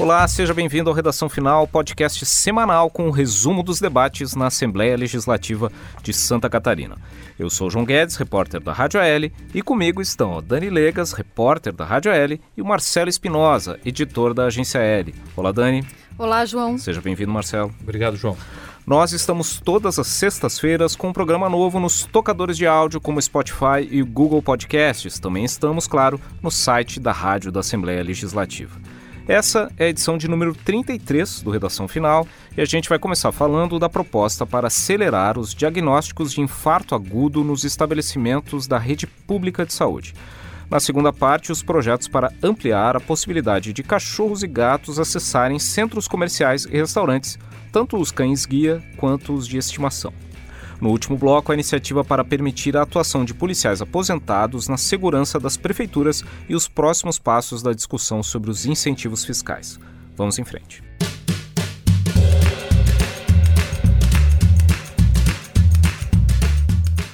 Olá, 0.00 0.26
seja 0.26 0.54
bem-vindo 0.54 0.88
ao 0.88 0.96
Redação 0.96 1.28
Final, 1.28 1.68
podcast 1.68 2.24
semanal 2.24 2.88
com 2.88 3.06
o 3.06 3.10
resumo 3.10 3.62
dos 3.62 3.78
debates 3.78 4.34
na 4.34 4.46
Assembleia 4.46 4.96
Legislativa 4.96 5.70
de 6.02 6.14
Santa 6.14 6.48
Catarina. 6.48 6.96
Eu 7.38 7.50
sou 7.50 7.68
João 7.68 7.84
Guedes, 7.84 8.16
repórter 8.16 8.62
da 8.62 8.72
Rádio 8.72 8.98
AL, 8.98 9.30
e 9.54 9.60
comigo 9.60 10.00
estão 10.00 10.42
Dani 10.42 10.70
Legas, 10.70 11.12
repórter 11.12 11.74
da 11.74 11.84
Rádio 11.84 12.10
AL, 12.10 12.38
e 12.56 12.62
o 12.62 12.64
Marcelo 12.64 13.10
Espinosa, 13.10 13.78
editor 13.84 14.32
da 14.32 14.46
agência 14.46 14.80
AL. 14.80 15.12
Olá, 15.36 15.52
Dani. 15.52 15.86
Olá, 16.16 16.46
João. 16.46 16.78
Seja 16.78 17.02
bem-vindo, 17.02 17.30
Marcelo. 17.30 17.70
Obrigado, 17.82 18.16
João. 18.16 18.38
Nós 18.86 19.12
estamos 19.12 19.60
todas 19.60 19.98
as 19.98 20.06
sextas-feiras 20.06 20.96
com 20.96 21.08
um 21.08 21.12
programa 21.12 21.50
novo 21.50 21.78
nos 21.78 22.06
tocadores 22.06 22.56
de 22.56 22.66
áudio 22.66 23.02
como 23.02 23.20
Spotify 23.20 23.86
e 23.90 24.00
Google 24.02 24.40
Podcasts. 24.40 25.18
Também 25.18 25.44
estamos, 25.44 25.86
claro, 25.86 26.18
no 26.42 26.50
site 26.50 26.98
da 26.98 27.12
Rádio 27.12 27.52
da 27.52 27.60
Assembleia 27.60 28.02
Legislativa. 28.02 28.80
Essa 29.30 29.70
é 29.78 29.84
a 29.84 29.88
edição 29.88 30.18
de 30.18 30.26
número 30.26 30.52
33 30.52 31.42
do 31.42 31.52
Redação 31.52 31.86
Final 31.86 32.26
e 32.56 32.60
a 32.60 32.64
gente 32.64 32.88
vai 32.88 32.98
começar 32.98 33.30
falando 33.30 33.78
da 33.78 33.88
proposta 33.88 34.44
para 34.44 34.66
acelerar 34.66 35.38
os 35.38 35.54
diagnósticos 35.54 36.32
de 36.32 36.40
infarto 36.40 36.96
agudo 36.96 37.44
nos 37.44 37.62
estabelecimentos 37.62 38.66
da 38.66 38.76
rede 38.76 39.06
pública 39.06 39.64
de 39.64 39.72
saúde. 39.72 40.14
Na 40.68 40.80
segunda 40.80 41.12
parte, 41.12 41.52
os 41.52 41.62
projetos 41.62 42.08
para 42.08 42.32
ampliar 42.42 42.96
a 42.96 43.00
possibilidade 43.00 43.72
de 43.72 43.84
cachorros 43.84 44.42
e 44.42 44.48
gatos 44.48 44.98
acessarem 44.98 45.60
centros 45.60 46.08
comerciais 46.08 46.64
e 46.64 46.76
restaurantes, 46.76 47.38
tanto 47.70 47.98
os 47.98 48.10
cães-guia 48.10 48.82
quanto 48.96 49.32
os 49.32 49.46
de 49.46 49.58
estimação. 49.58 50.12
No 50.80 50.88
último 50.88 51.18
bloco, 51.18 51.52
a 51.52 51.54
iniciativa 51.54 52.02
para 52.02 52.24
permitir 52.24 52.76
a 52.76 52.82
atuação 52.82 53.24
de 53.24 53.34
policiais 53.34 53.82
aposentados 53.82 54.66
na 54.66 54.78
segurança 54.78 55.38
das 55.38 55.56
prefeituras 55.56 56.24
e 56.48 56.54
os 56.54 56.66
próximos 56.66 57.18
passos 57.18 57.62
da 57.62 57.72
discussão 57.72 58.22
sobre 58.22 58.50
os 58.50 58.64
incentivos 58.64 59.24
fiscais. 59.24 59.78
Vamos 60.16 60.38
em 60.38 60.44
frente. 60.44 60.82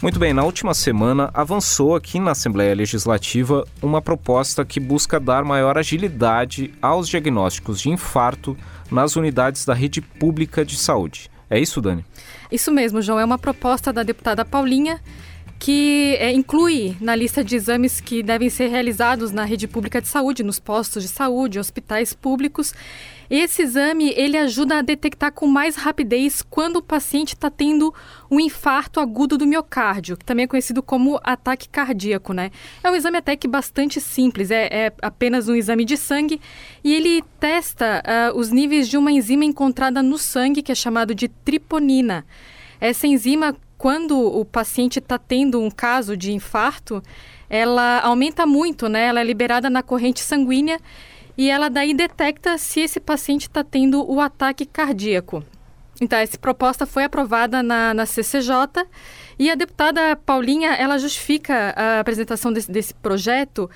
Muito 0.01 0.21
bem, 0.21 0.33
na 0.33 0.45
última 0.45 0.73
semana 0.73 1.31
avançou 1.35 1.97
aqui 1.97 2.21
na 2.21 2.31
Assembleia 2.31 2.73
Legislativa 2.77 3.67
uma 3.83 4.01
proposta 4.01 4.65
que 4.65 4.79
busca 4.79 5.19
dar 5.19 5.45
maior 5.45 5.77
agilidade 5.77 6.73
aos 6.81 7.09
diagnósticos 7.09 7.81
de 7.81 7.91
infarto 7.91 8.57
nas 8.89 9.17
unidades 9.17 9.65
da 9.65 9.75
rede 9.75 10.01
pública 10.01 10.65
de 10.65 10.77
saúde. 10.77 11.29
É 11.49 11.59
isso, 11.59 11.81
Dani? 11.81 12.05
Isso 12.51 12.71
mesmo, 12.73 13.01
João. 13.01 13.21
É 13.21 13.25
uma 13.25 13.39
proposta 13.39 13.93
da 13.93 14.03
deputada 14.03 14.45
Paulinha 14.45 15.01
que 15.59 16.17
é, 16.19 16.33
inclui 16.33 16.97
na 17.01 17.15
lista 17.15 17.43
de 17.43 17.57
exames 17.57 18.01
que 18.01 18.23
devem 18.23 18.51
ser 18.51 18.69
realizados 18.69 19.33
na 19.33 19.45
rede 19.45 19.67
pública 19.67 20.01
de 20.01 20.09
saúde, 20.09 20.43
nos 20.43 20.59
postos 20.59 21.03
de 21.03 21.09
saúde, 21.09 21.59
hospitais 21.59 22.13
públicos. 22.13 22.75
Esse 23.29 23.63
exame 23.63 24.13
ele 24.17 24.37
ajuda 24.37 24.79
a 24.79 24.83
detectar 24.83 25.33
com 25.33 25.47
mais 25.47 25.75
rapidez 25.75 26.43
quando 26.43 26.77
o 26.77 26.83
paciente 26.83 27.35
está 27.35 27.51
tendo 27.51 27.93
um 28.31 28.39
infarto 28.39 29.01
agudo 29.01 29.37
do 29.37 29.47
miocárdio, 29.47 30.17
que 30.17 30.25
também 30.25 30.45
é 30.45 30.47
conhecido 30.47 30.83
como 30.83 31.19
ataque 31.25 31.69
cardíaco, 31.69 32.33
né? 32.33 32.53
É 32.85 32.91
um 32.91 32.95
exame 32.95 33.19
até 33.19 33.35
que 33.35 33.49
bastante 33.49 34.01
simples, 34.01 34.51
é, 34.51 34.69
é 34.71 34.93
apenas 35.03 35.49
um 35.49 35.57
exame 35.57 35.85
de 35.85 35.97
sangue 35.97 36.41
e 36.85 36.95
ele 36.95 37.25
testa 37.41 38.03
uh, 38.07 38.39
os 38.39 38.51
níveis 38.51 38.89
de 38.89 38.97
uma 38.97 39.11
enzima 39.11 39.45
encontrada 39.45 40.03
no 40.03 40.19
sangue 40.19 40.63
que 40.63 40.71
é 40.71 40.75
chamado 40.75 41.15
de 41.15 41.27
triponina. 41.27 42.25
Essa 42.81 43.07
enzima 43.07 43.57
quando 43.79 44.19
o 44.19 44.45
paciente 44.45 44.99
está 44.99 45.19
tendo 45.19 45.61
um 45.61 45.71
caso 45.71 46.17
de 46.17 46.33
infarto, 46.33 47.03
ela 47.49 48.01
aumenta 48.01 48.47
muito, 48.47 48.89
né? 48.89 49.07
Ela 49.07 49.21
é 49.21 49.25
liberada 49.25 49.69
na 49.69 49.83
corrente 49.83 50.21
sanguínea 50.21 50.81
e 51.37 51.51
ela 51.51 51.69
daí 51.69 51.93
detecta 51.93 52.57
se 52.57 52.81
esse 52.81 52.99
paciente 52.99 53.43
está 53.43 53.63
tendo 53.63 54.11
o 54.11 54.21
ataque 54.21 54.65
cardíaco. 54.65 55.45
Então, 56.01 56.19
essa 56.19 56.39
proposta 56.39 56.85
foi 56.85 57.05
aprovada 57.05 57.63
na, 57.63 57.95
na 57.95 58.05
CCJ 58.05 58.87
e 59.39 59.51
a 59.51 59.55
deputada 59.55 60.17
Paulinha, 60.17 60.75
ela 60.75 60.99
justifica 60.99 61.75
a 61.77 62.01
apresentação 62.01 62.53
desse, 62.53 62.71
desse 62.71 62.95
projeto 62.95 63.71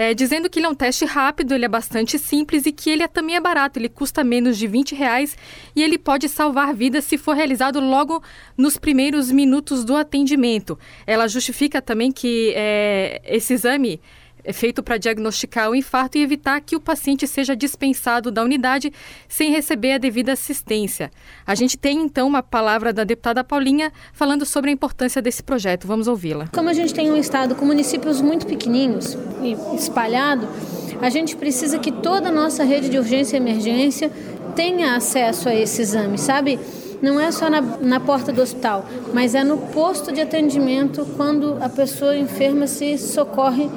é, 0.00 0.14
dizendo 0.14 0.48
que 0.48 0.58
ele 0.58 0.64
é 0.64 0.68
um 0.70 0.74
teste 0.74 1.04
rápido, 1.04 1.54
ele 1.54 1.66
é 1.66 1.68
bastante 1.68 2.18
simples 2.18 2.64
e 2.64 2.72
que 2.72 2.88
ele 2.88 3.02
é, 3.02 3.06
também 3.06 3.36
é 3.36 3.40
barato, 3.40 3.78
ele 3.78 3.90
custa 3.90 4.24
menos 4.24 4.56
de 4.56 4.66
20 4.66 4.94
reais 4.94 5.36
e 5.76 5.82
ele 5.82 5.98
pode 5.98 6.26
salvar 6.26 6.72
vidas 6.72 7.04
se 7.04 7.18
for 7.18 7.36
realizado 7.36 7.78
logo 7.80 8.22
nos 8.56 8.78
primeiros 8.78 9.30
minutos 9.30 9.84
do 9.84 9.94
atendimento. 9.94 10.78
Ela 11.06 11.28
justifica 11.28 11.82
também 11.82 12.10
que 12.10 12.54
é, 12.56 13.20
esse 13.26 13.52
exame 13.52 14.00
é 14.44 14.52
feito 14.52 14.82
para 14.82 14.98
diagnosticar 14.98 15.70
o 15.70 15.74
infarto 15.74 16.18
e 16.18 16.22
evitar 16.22 16.60
que 16.60 16.76
o 16.76 16.80
paciente 16.80 17.26
seja 17.26 17.56
dispensado 17.56 18.30
da 18.30 18.42
unidade 18.42 18.92
sem 19.28 19.50
receber 19.50 19.92
a 19.92 19.98
devida 19.98 20.32
assistência. 20.32 21.10
A 21.46 21.54
gente 21.54 21.76
tem 21.76 22.00
então 22.00 22.26
uma 22.26 22.42
palavra 22.42 22.92
da 22.92 23.04
deputada 23.04 23.44
Paulinha 23.44 23.92
falando 24.12 24.44
sobre 24.44 24.70
a 24.70 24.72
importância 24.72 25.22
desse 25.22 25.42
projeto. 25.42 25.86
Vamos 25.86 26.08
ouvi-la. 26.08 26.48
Como 26.52 26.68
a 26.68 26.72
gente 26.72 26.94
tem 26.94 27.10
um 27.10 27.16
estado 27.16 27.54
com 27.54 27.64
municípios 27.64 28.20
muito 28.20 28.46
pequeninos 28.46 29.16
e 29.42 29.76
espalhado, 29.76 30.48
a 31.00 31.08
gente 31.08 31.36
precisa 31.36 31.78
que 31.78 31.90
toda 31.90 32.28
a 32.28 32.32
nossa 32.32 32.64
rede 32.64 32.88
de 32.88 32.98
urgência 32.98 33.36
e 33.36 33.40
emergência 33.40 34.10
tenha 34.54 34.96
acesso 34.96 35.48
a 35.48 35.54
esse 35.54 35.82
exame, 35.82 36.18
sabe? 36.18 36.58
Não 37.00 37.18
é 37.18 37.32
só 37.32 37.48
na, 37.48 37.62
na 37.62 37.98
porta 37.98 38.30
do 38.30 38.42
hospital, 38.42 38.84
mas 39.14 39.34
é 39.34 39.42
no 39.42 39.56
posto 39.56 40.12
de 40.12 40.20
atendimento 40.20 41.06
quando 41.16 41.56
a 41.60 41.68
pessoa 41.68 42.16
enferma 42.16 42.66
se 42.66 42.98
socorre 42.98 43.70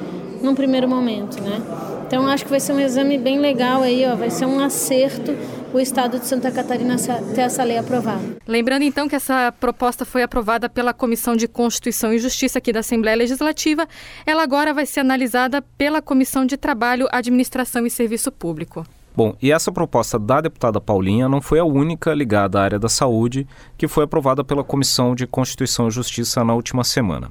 num 0.44 0.54
primeiro 0.54 0.88
momento, 0.88 1.40
né? 1.40 1.60
Então 2.06 2.26
acho 2.26 2.44
que 2.44 2.50
vai 2.50 2.60
ser 2.60 2.72
um 2.72 2.80
exame 2.80 3.18
bem 3.18 3.40
legal 3.40 3.82
aí, 3.82 4.04
ó, 4.06 4.14
vai 4.14 4.30
ser 4.30 4.46
um 4.46 4.60
acerto 4.60 5.34
o 5.72 5.80
Estado 5.80 6.20
de 6.20 6.26
Santa 6.26 6.52
Catarina 6.52 6.94
ter 7.34 7.40
essa 7.40 7.64
lei 7.64 7.76
aprovada. 7.76 8.22
Lembrando 8.46 8.82
então 8.82 9.08
que 9.08 9.16
essa 9.16 9.52
proposta 9.58 10.04
foi 10.04 10.22
aprovada 10.22 10.68
pela 10.68 10.94
Comissão 10.94 11.34
de 11.34 11.48
Constituição 11.48 12.12
e 12.12 12.18
Justiça 12.18 12.58
aqui 12.58 12.72
da 12.72 12.78
Assembleia 12.78 13.16
Legislativa, 13.16 13.88
ela 14.24 14.44
agora 14.44 14.72
vai 14.72 14.86
ser 14.86 15.00
analisada 15.00 15.60
pela 15.76 16.00
Comissão 16.00 16.46
de 16.46 16.56
Trabalho, 16.56 17.08
Administração 17.10 17.84
e 17.84 17.90
Serviço 17.90 18.30
Público. 18.30 18.86
Bom, 19.16 19.36
e 19.42 19.50
essa 19.50 19.70
proposta 19.72 20.18
da 20.18 20.40
deputada 20.40 20.80
Paulinha 20.80 21.28
não 21.28 21.40
foi 21.40 21.58
a 21.58 21.64
única 21.64 22.12
ligada 22.14 22.60
à 22.60 22.62
área 22.62 22.78
da 22.78 22.88
saúde 22.88 23.46
que 23.76 23.88
foi 23.88 24.04
aprovada 24.04 24.44
pela 24.44 24.64
Comissão 24.64 25.14
de 25.14 25.26
Constituição 25.26 25.88
e 25.88 25.90
Justiça 25.90 26.44
na 26.44 26.54
última 26.54 26.84
semana. 26.84 27.30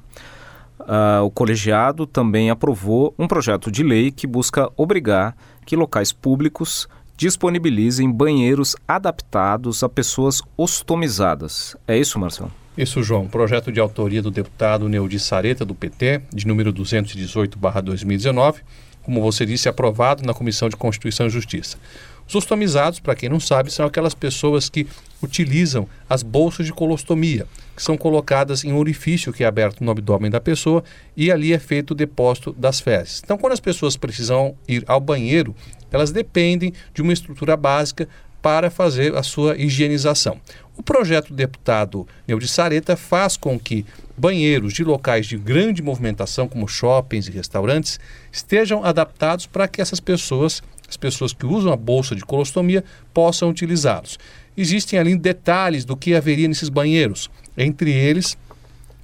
Uh, 0.84 1.24
o 1.24 1.30
colegiado 1.30 2.06
também 2.06 2.50
aprovou 2.50 3.14
um 3.18 3.26
projeto 3.26 3.70
de 3.70 3.82
lei 3.82 4.10
que 4.10 4.26
busca 4.26 4.70
obrigar 4.76 5.34
que 5.64 5.74
locais 5.74 6.12
públicos 6.12 6.86
disponibilizem 7.16 8.10
banheiros 8.10 8.76
adaptados 8.86 9.82
a 9.82 9.88
pessoas 9.88 10.42
ostomizadas. 10.56 11.76
É 11.86 11.96
isso, 11.96 12.18
Marcelo? 12.18 12.52
Isso, 12.76 13.02
João. 13.02 13.28
Projeto 13.28 13.70
de 13.70 13.78
autoria 13.78 14.20
do 14.20 14.30
deputado 14.30 14.88
Neudi 14.88 15.18
Sareta, 15.18 15.64
do 15.64 15.74
PT, 15.74 16.22
de 16.34 16.46
número 16.46 16.72
218-2019, 16.72 18.56
como 19.02 19.22
você 19.22 19.46
disse, 19.46 19.68
aprovado 19.68 20.24
na 20.24 20.34
Comissão 20.34 20.68
de 20.68 20.76
Constituição 20.76 21.26
e 21.26 21.30
Justiça. 21.30 21.78
Os 22.26 22.34
ostomizados, 22.34 23.00
para 23.00 23.14
quem 23.14 23.28
não 23.28 23.38
sabe, 23.38 23.70
são 23.70 23.86
aquelas 23.86 24.14
pessoas 24.14 24.68
que 24.68 24.86
utilizam 25.22 25.88
as 26.08 26.22
bolsas 26.22 26.66
de 26.66 26.72
colostomia, 26.72 27.46
que 27.76 27.82
são 27.82 27.96
colocadas 27.96 28.64
em 28.64 28.72
um 28.72 28.78
orifício 28.78 29.32
que 29.32 29.44
é 29.44 29.46
aberto 29.46 29.82
no 29.82 29.90
abdômen 29.90 30.30
da 30.30 30.40
pessoa 30.40 30.84
e 31.16 31.30
ali 31.30 31.52
é 31.52 31.58
feito 31.58 31.92
o 31.92 31.94
depósito 31.94 32.52
das 32.52 32.80
fezes. 32.80 33.20
Então, 33.24 33.38
quando 33.38 33.52
as 33.52 33.60
pessoas 33.60 33.96
precisam 33.96 34.54
ir 34.68 34.84
ao 34.86 35.00
banheiro, 35.00 35.54
elas 35.90 36.10
dependem 36.10 36.72
de 36.92 37.02
uma 37.02 37.12
estrutura 37.12 37.56
básica 37.56 38.08
para 38.44 38.70
fazer 38.70 39.16
a 39.16 39.22
sua 39.22 39.56
higienização. 39.56 40.38
O 40.76 40.82
projeto 40.82 41.28
do 41.28 41.34
deputado 41.34 42.06
Neudi 42.28 42.46
Sareta 42.46 42.94
faz 42.94 43.38
com 43.38 43.58
que 43.58 43.86
banheiros 44.16 44.74
de 44.74 44.84
locais 44.84 45.26
de 45.26 45.38
grande 45.38 45.82
movimentação, 45.82 46.46
como 46.46 46.68
shoppings 46.68 47.26
e 47.26 47.30
restaurantes, 47.30 47.98
estejam 48.30 48.84
adaptados 48.84 49.46
para 49.46 49.66
que 49.66 49.80
essas 49.80 49.98
pessoas 49.98 50.62
as 50.88 50.96
pessoas 50.96 51.32
que 51.32 51.46
usam 51.46 51.72
a 51.72 51.76
bolsa 51.76 52.14
de 52.14 52.22
colostomia 52.22 52.84
possam 53.12 53.50
utilizá-los. 53.50 54.18
Existem 54.56 54.98
ali 54.98 55.16
detalhes 55.16 55.84
do 55.84 55.96
que 55.96 56.14
haveria 56.14 56.46
nesses 56.46 56.68
banheiros, 56.68 57.30
entre 57.56 57.90
eles 57.90 58.36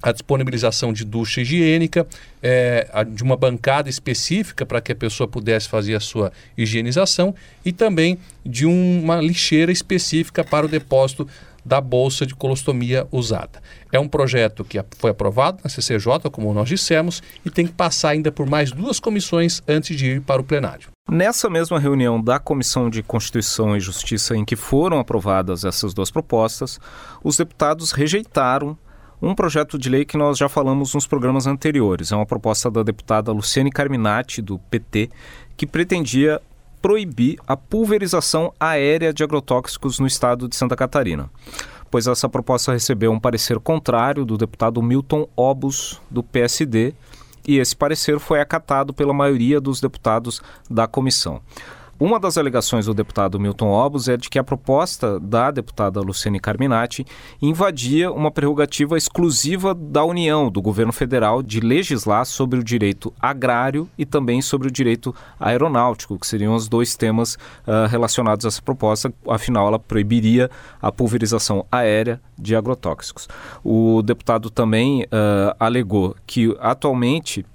a 0.01 0.11
disponibilização 0.11 0.91
de 0.91 1.05
ducha 1.05 1.41
higiênica, 1.41 2.07
é, 2.41 2.87
de 3.13 3.21
uma 3.21 3.37
bancada 3.37 3.89
específica 3.89 4.65
para 4.65 4.81
que 4.81 4.91
a 4.91 4.95
pessoa 4.95 5.27
pudesse 5.27 5.69
fazer 5.69 5.95
a 5.95 5.99
sua 5.99 6.31
higienização 6.57 7.35
e 7.63 7.71
também 7.71 8.17
de 8.43 8.65
uma 8.65 9.21
lixeira 9.21 9.71
específica 9.71 10.43
para 10.43 10.65
o 10.65 10.69
depósito 10.69 11.27
da 11.63 11.79
bolsa 11.79 12.25
de 12.25 12.33
colostomia 12.33 13.07
usada. 13.11 13.61
É 13.91 13.99
um 13.99 14.07
projeto 14.07 14.65
que 14.65 14.83
foi 14.97 15.11
aprovado 15.11 15.59
na 15.63 15.69
CCJ, 15.69 16.29
como 16.31 16.51
nós 16.53 16.67
dissemos, 16.67 17.21
e 17.45 17.51
tem 17.51 17.67
que 17.67 17.73
passar 17.73 18.09
ainda 18.09 18.31
por 18.31 18.47
mais 18.47 18.71
duas 18.71 18.99
comissões 18.99 19.61
antes 19.67 19.95
de 19.95 20.07
ir 20.07 20.21
para 20.21 20.41
o 20.41 20.43
plenário. 20.43 20.90
Nessa 21.09 21.49
mesma 21.49 21.79
reunião 21.79 22.21
da 22.21 22.39
Comissão 22.39 22.89
de 22.89 23.01
Constituição 23.03 23.75
e 23.75 23.79
Justiça, 23.79 24.35
em 24.35 24.45
que 24.45 24.55
foram 24.55 24.99
aprovadas 24.99 25.65
essas 25.65 25.93
duas 25.93 26.11
propostas, 26.11 26.79
os 27.23 27.35
deputados 27.35 27.91
rejeitaram 27.91 28.77
um 29.21 29.35
projeto 29.35 29.77
de 29.77 29.89
lei 29.89 30.05
que 30.05 30.17
nós 30.17 30.37
já 30.37 30.47
falamos 30.47 30.93
nos 30.93 31.05
programas 31.05 31.47
anteriores. 31.47 32.11
É 32.11 32.15
uma 32.15 32.25
proposta 32.25 32.71
da 32.71 32.81
deputada 32.81 33.31
Luciane 33.31 33.71
Carminati, 33.71 34.41
do 34.41 34.57
PT, 34.57 35.09
que 35.57 35.67
pretendia 35.67 36.41
proibir 36.81 37.37
a 37.45 37.57
pulverização 37.57 38.53
aérea 38.59 39.13
de 39.13 39.23
agrotóxicos 39.23 39.99
no 39.99 40.07
estado 40.07 40.47
de 40.47 40.55
Santa 40.55 40.75
Catarina. 40.75 41.29
Pois 41.91 42.07
essa 42.07 42.29
proposta 42.29 42.71
recebeu 42.71 43.11
um 43.11 43.19
parecer 43.19 43.59
contrário 43.59 44.23
do 44.23 44.37
deputado 44.37 44.81
Milton 44.81 45.27
Obus, 45.35 46.01
do 46.09 46.23
PSD, 46.23 46.93
e 47.47 47.57
esse 47.57 47.75
parecer 47.75 48.19
foi 48.19 48.39
acatado 48.39 48.93
pela 48.93 49.13
maioria 49.13 49.59
dos 49.59 49.81
deputados 49.81 50.41
da 50.69 50.87
comissão. 50.87 51.41
Uma 52.01 52.19
das 52.19 52.35
alegações 52.35 52.87
do 52.87 52.95
deputado 52.95 53.39
Milton 53.39 53.67
Obus 53.67 54.07
é 54.07 54.17
de 54.17 54.27
que 54.27 54.39
a 54.39 54.43
proposta 54.43 55.19
da 55.19 55.51
deputada 55.51 56.01
Luciane 56.01 56.39
Carminati 56.39 57.05
invadia 57.39 58.11
uma 58.11 58.31
prerrogativa 58.31 58.97
exclusiva 58.97 59.75
da 59.75 60.03
União, 60.03 60.49
do 60.49 60.63
governo 60.63 60.91
federal, 60.91 61.43
de 61.43 61.59
legislar 61.59 62.25
sobre 62.25 62.59
o 62.59 62.63
direito 62.63 63.13
agrário 63.21 63.87
e 63.99 64.03
também 64.03 64.41
sobre 64.41 64.67
o 64.67 64.71
direito 64.71 65.13
aeronáutico, 65.39 66.17
que 66.17 66.25
seriam 66.25 66.55
os 66.55 66.67
dois 66.67 66.95
temas 66.95 67.35
uh, 67.35 67.85
relacionados 67.87 68.45
a 68.45 68.47
essa 68.47 68.63
proposta. 68.63 69.13
Afinal, 69.29 69.67
ela 69.67 69.77
proibiria 69.77 70.49
a 70.81 70.91
pulverização 70.91 71.67
aérea 71.71 72.19
de 72.35 72.55
agrotóxicos. 72.55 73.29
O 73.63 74.01
deputado 74.01 74.49
também 74.49 75.03
uh, 75.03 75.55
alegou 75.59 76.15
que 76.25 76.57
atualmente 76.59 77.45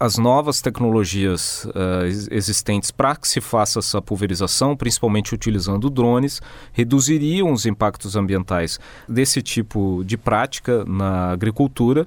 as 0.00 0.16
novas 0.16 0.60
tecnologias 0.60 1.64
uh, 1.64 2.04
existentes 2.30 2.90
para 2.90 3.16
que 3.16 3.26
se 3.26 3.40
faça 3.40 3.80
essa 3.80 4.00
pulverização, 4.00 4.76
principalmente 4.76 5.34
utilizando 5.34 5.90
drones, 5.90 6.40
reduziriam 6.72 7.52
os 7.52 7.66
impactos 7.66 8.14
ambientais 8.14 8.78
desse 9.08 9.42
tipo 9.42 10.02
de 10.04 10.16
prática 10.16 10.84
na 10.84 11.30
agricultura. 11.30 12.06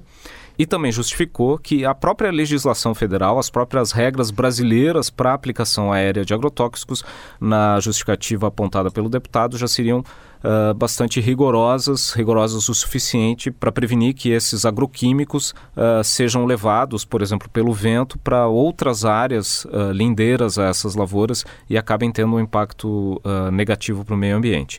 E 0.58 0.66
também 0.66 0.92
justificou 0.92 1.58
que 1.58 1.84
a 1.84 1.94
própria 1.94 2.30
legislação 2.30 2.94
federal, 2.94 3.38
as 3.38 3.48
próprias 3.48 3.90
regras 3.90 4.30
brasileiras 4.30 5.08
para 5.08 5.32
aplicação 5.32 5.90
aérea 5.90 6.24
de 6.26 6.34
agrotóxicos, 6.34 7.02
na 7.40 7.80
justificativa 7.80 8.48
apontada 8.48 8.90
pelo 8.90 9.08
deputado, 9.08 9.56
já 9.56 9.66
seriam 9.66 10.04
uh, 10.42 10.74
bastante 10.74 11.20
rigorosas, 11.20 12.12
rigorosas 12.12 12.68
o 12.68 12.74
suficiente 12.74 13.50
para 13.50 13.72
prevenir 13.72 14.14
que 14.14 14.30
esses 14.30 14.64
agroquímicos 14.64 15.54
uh, 15.76 16.02
sejam 16.04 16.44
levados, 16.44 17.04
por 17.04 17.22
exemplo, 17.22 17.48
pelo 17.48 17.72
vento 17.72 18.18
para 18.18 18.46
outras 18.46 19.04
áreas 19.04 19.64
uh, 19.66 19.92
lindeiras 19.92 20.58
a 20.58 20.64
essas 20.64 20.94
lavouras 20.94 21.44
e 21.68 21.78
acabem 21.78 22.10
tendo 22.10 22.34
um 22.34 22.40
impacto 22.40 23.20
negativo 23.52 24.04
para 24.04 24.14
o 24.14 24.18
meio 24.18 24.36
ambiente. 24.36 24.78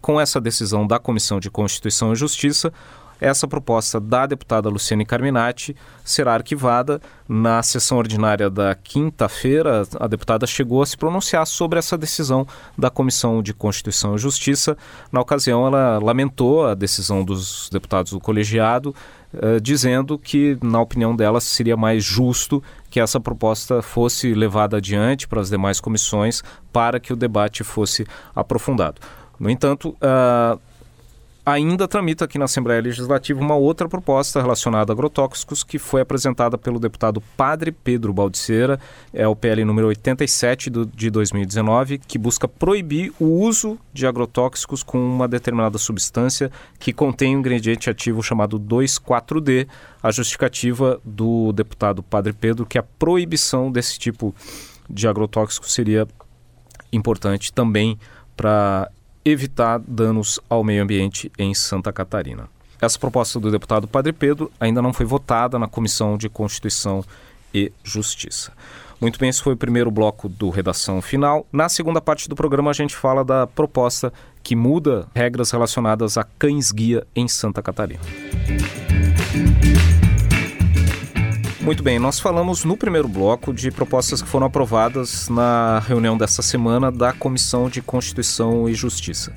Com 0.00 0.20
essa 0.20 0.40
decisão 0.40 0.86
da 0.86 0.98
Comissão 0.98 1.40
de 1.40 1.50
Constituição 1.50 2.12
e 2.12 2.16
Justiça, 2.16 2.72
essa 3.20 3.46
proposta 3.46 4.00
da 4.00 4.26
deputada 4.26 4.68
Luciane 4.68 5.04
Carminati 5.04 5.76
será 6.04 6.34
arquivada. 6.34 7.00
Na 7.26 7.62
sessão 7.62 7.96
ordinária 7.96 8.50
da 8.50 8.74
quinta-feira, 8.74 9.86
a 9.98 10.06
deputada 10.06 10.46
chegou 10.46 10.82
a 10.82 10.86
se 10.86 10.96
pronunciar 10.96 11.46
sobre 11.46 11.78
essa 11.78 11.96
decisão 11.96 12.46
da 12.76 12.90
Comissão 12.90 13.42
de 13.42 13.54
Constituição 13.54 14.14
e 14.14 14.18
Justiça. 14.18 14.76
Na 15.10 15.20
ocasião, 15.20 15.66
ela 15.66 15.98
lamentou 15.98 16.66
a 16.66 16.74
decisão 16.74 17.24
dos 17.24 17.70
deputados 17.72 18.12
do 18.12 18.20
colegiado, 18.20 18.94
eh, 19.32 19.58
dizendo 19.58 20.18
que, 20.18 20.58
na 20.62 20.80
opinião 20.80 21.16
dela, 21.16 21.40
seria 21.40 21.76
mais 21.76 22.04
justo 22.04 22.62
que 22.90 23.00
essa 23.00 23.18
proposta 23.18 23.80
fosse 23.80 24.34
levada 24.34 24.76
adiante 24.76 25.26
para 25.26 25.40
as 25.40 25.48
demais 25.48 25.80
comissões 25.80 26.42
para 26.72 27.00
que 27.00 27.12
o 27.12 27.16
debate 27.16 27.64
fosse 27.64 28.06
aprofundado. 28.36 29.00
No 29.38 29.50
entanto, 29.50 29.96
uh, 29.96 30.60
ainda 31.44 31.86
tramita 31.86 32.24
aqui 32.24 32.38
na 32.38 32.46
Assembleia 32.46 32.80
Legislativa 32.80 33.40
uma 33.40 33.54
outra 33.54 33.88
proposta 33.88 34.40
relacionada 34.40 34.92
a 34.92 34.94
agrotóxicos 34.94 35.62
que 35.62 35.78
foi 35.78 36.00
apresentada 36.00 36.56
pelo 36.56 36.80
deputado 36.80 37.20
Padre 37.36 37.70
Pedro 37.70 38.14
Baldiceira, 38.14 38.80
é 39.12 39.28
o 39.28 39.36
PL 39.36 39.64
número 39.64 39.88
87 39.88 40.70
do, 40.70 40.86
de 40.86 41.10
2019, 41.10 41.98
que 41.98 42.16
busca 42.16 42.48
proibir 42.48 43.12
o 43.20 43.26
uso 43.26 43.78
de 43.92 44.06
agrotóxicos 44.06 44.82
com 44.82 44.98
uma 44.98 45.28
determinada 45.28 45.76
substância 45.76 46.50
que 46.78 46.92
contém 46.92 47.36
um 47.36 47.40
ingrediente 47.40 47.90
ativo 47.90 48.22
chamado 48.22 48.58
2,4-D. 48.58 49.68
A 50.02 50.10
justificativa 50.10 51.00
do 51.04 51.52
deputado 51.52 52.02
Padre 52.02 52.32
Pedro 52.32 52.66
que 52.66 52.78
a 52.78 52.82
proibição 52.82 53.70
desse 53.70 53.98
tipo 53.98 54.34
de 54.88 55.08
agrotóxico 55.08 55.68
seria 55.68 56.06
importante 56.92 57.52
também 57.52 57.98
para 58.36 58.90
evitar 59.24 59.78
danos 59.78 60.38
ao 60.48 60.62
meio 60.62 60.82
ambiente 60.82 61.30
em 61.38 61.54
Santa 61.54 61.92
Catarina. 61.92 62.48
Essa 62.80 62.98
proposta 62.98 63.40
do 63.40 63.50
deputado 63.50 63.88
Padre 63.88 64.12
Pedro 64.12 64.50
ainda 64.60 64.82
não 64.82 64.92
foi 64.92 65.06
votada 65.06 65.58
na 65.58 65.66
Comissão 65.66 66.18
de 66.18 66.28
Constituição 66.28 67.04
e 67.54 67.72
Justiça. 67.82 68.52
Muito 69.00 69.18
bem, 69.18 69.28
esse 69.28 69.42
foi 69.42 69.54
o 69.54 69.56
primeiro 69.56 69.90
bloco 69.90 70.28
do 70.28 70.50
Redação 70.50 71.00
Final. 71.02 71.46
Na 71.52 71.68
segunda 71.68 72.00
parte 72.00 72.28
do 72.28 72.34
programa, 72.34 72.70
a 72.70 72.74
gente 72.74 72.94
fala 72.94 73.24
da 73.24 73.46
proposta 73.46 74.12
que 74.42 74.54
muda 74.54 75.06
regras 75.14 75.50
relacionadas 75.50 76.16
a 76.18 76.24
cães-guia 76.24 77.06
em 77.14 77.26
Santa 77.26 77.62
Catarina. 77.62 78.00
Muito 81.64 81.82
bem, 81.82 81.98
nós 81.98 82.20
falamos 82.20 82.62
no 82.62 82.76
primeiro 82.76 83.08
bloco 83.08 83.50
de 83.50 83.70
propostas 83.70 84.20
que 84.20 84.28
foram 84.28 84.46
aprovadas 84.46 85.30
na 85.30 85.78
reunião 85.78 86.14
desta 86.14 86.42
semana 86.42 86.92
da 86.92 87.10
Comissão 87.14 87.70
de 87.70 87.80
Constituição 87.80 88.68
e 88.68 88.74
Justiça. 88.74 89.32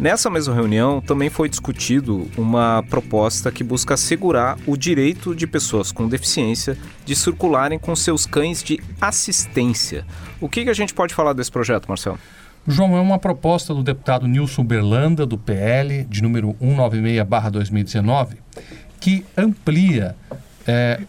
Nessa 0.00 0.30
mesma 0.30 0.54
reunião 0.54 1.02
também 1.02 1.28
foi 1.28 1.50
discutido 1.50 2.30
uma 2.34 2.82
proposta 2.88 3.52
que 3.52 3.62
busca 3.62 3.92
assegurar 3.92 4.56
o 4.66 4.74
direito 4.74 5.34
de 5.34 5.46
pessoas 5.46 5.92
com 5.92 6.08
deficiência 6.08 6.78
de 7.04 7.14
circularem 7.14 7.78
com 7.78 7.94
seus 7.94 8.24
cães 8.24 8.62
de 8.62 8.80
assistência. 8.98 10.06
O 10.40 10.48
que, 10.48 10.64
que 10.64 10.70
a 10.70 10.74
gente 10.74 10.94
pode 10.94 11.12
falar 11.12 11.34
desse 11.34 11.52
projeto, 11.52 11.88
Marcelo? 11.88 12.18
João, 12.66 12.96
é 12.96 13.00
uma 13.00 13.18
proposta 13.18 13.74
do 13.74 13.82
deputado 13.82 14.26
Nilson 14.26 14.64
Berlanda, 14.64 15.26
do 15.26 15.36
PL, 15.36 16.04
de 16.04 16.22
número 16.22 16.54
196-2019, 16.54 18.36
que 18.98 19.26
amplia 19.36 20.16
é, 20.66 21.00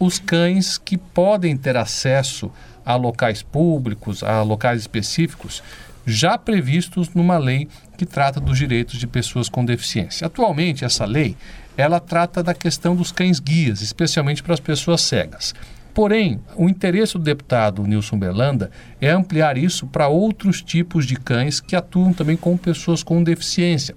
os 0.00 0.18
cães 0.18 0.78
que 0.78 0.96
podem 0.96 1.56
ter 1.56 1.76
acesso 1.76 2.50
a 2.84 2.96
locais 2.96 3.42
públicos, 3.42 4.24
a 4.24 4.42
locais 4.42 4.80
específicos, 4.80 5.62
já 6.06 6.38
previstos 6.38 7.10
numa 7.10 7.36
lei 7.36 7.68
que 7.98 8.06
trata 8.06 8.40
dos 8.40 8.56
direitos 8.56 8.98
de 8.98 9.06
pessoas 9.06 9.50
com 9.50 9.62
deficiência. 9.62 10.26
Atualmente, 10.26 10.86
essa 10.86 11.04
lei, 11.04 11.36
ela 11.76 12.00
trata 12.00 12.42
da 12.42 12.54
questão 12.54 12.96
dos 12.96 13.12
cães 13.12 13.38
guias, 13.38 13.82
especialmente 13.82 14.42
para 14.42 14.54
as 14.54 14.60
pessoas 14.60 15.02
cegas. 15.02 15.54
Porém, 15.92 16.40
o 16.56 16.68
interesse 16.68 17.14
do 17.14 17.24
deputado 17.24 17.86
Nilson 17.86 18.18
Berlanda 18.18 18.70
é 19.00 19.10
ampliar 19.10 19.58
isso 19.58 19.86
para 19.86 20.08
outros 20.08 20.62
tipos 20.62 21.04
de 21.04 21.16
cães 21.16 21.60
que 21.60 21.76
atuam 21.76 22.14
também 22.14 22.38
com 22.38 22.56
pessoas 22.56 23.02
com 23.02 23.22
deficiência. 23.22 23.94